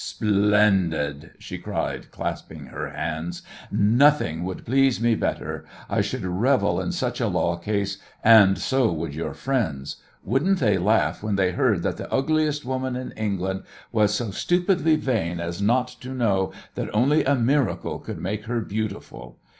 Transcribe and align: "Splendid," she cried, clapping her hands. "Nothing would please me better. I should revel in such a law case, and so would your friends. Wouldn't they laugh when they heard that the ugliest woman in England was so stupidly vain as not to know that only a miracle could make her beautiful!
"Splendid," 0.03 1.33
she 1.37 1.59
cried, 1.59 2.09
clapping 2.09 2.65
her 2.65 2.89
hands. 2.89 3.43
"Nothing 3.71 4.43
would 4.45 4.65
please 4.65 4.99
me 4.99 5.13
better. 5.13 5.63
I 5.91 6.01
should 6.01 6.25
revel 6.25 6.81
in 6.81 6.91
such 6.91 7.21
a 7.21 7.27
law 7.27 7.55
case, 7.55 7.99
and 8.23 8.57
so 8.57 8.91
would 8.91 9.13
your 9.13 9.35
friends. 9.35 9.97
Wouldn't 10.23 10.57
they 10.57 10.79
laugh 10.79 11.21
when 11.21 11.35
they 11.35 11.51
heard 11.51 11.83
that 11.83 11.97
the 11.97 12.11
ugliest 12.11 12.65
woman 12.65 12.95
in 12.95 13.11
England 13.11 13.61
was 13.91 14.11
so 14.11 14.31
stupidly 14.31 14.95
vain 14.95 15.39
as 15.39 15.61
not 15.61 15.89
to 15.99 16.09
know 16.09 16.51
that 16.73 16.89
only 16.95 17.23
a 17.23 17.35
miracle 17.35 17.99
could 17.99 18.17
make 18.17 18.45
her 18.45 18.59
beautiful! 18.61 19.37